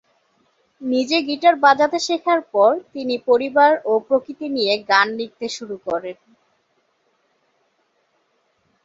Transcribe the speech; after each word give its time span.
নিজে 0.81 1.17
গিটার 1.27 1.55
বাজাতে 1.65 1.97
শেখার 2.07 2.39
পর, 2.53 2.71
তিনি 2.93 3.15
পরিবার 3.29 3.71
ও 3.85 4.03
প্রকৃতি 4.07 4.47
নিয়ে 4.55 4.73
গান 4.89 5.07
লিখতে 5.19 5.47
শুরু 5.49 5.75
করেন। 5.87 6.17